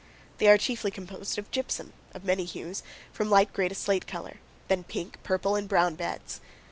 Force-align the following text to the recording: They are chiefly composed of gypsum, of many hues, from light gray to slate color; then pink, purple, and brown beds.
They 0.39 0.47
are 0.47 0.57
chiefly 0.57 0.89
composed 0.89 1.37
of 1.37 1.51
gypsum, 1.51 1.93
of 2.15 2.23
many 2.25 2.43
hues, 2.43 2.81
from 3.13 3.29
light 3.29 3.53
gray 3.53 3.67
to 3.69 3.75
slate 3.75 4.07
color; 4.07 4.39
then 4.67 4.83
pink, 4.83 5.21
purple, 5.21 5.55
and 5.55 5.69
brown 5.69 5.93
beds. 5.93 6.41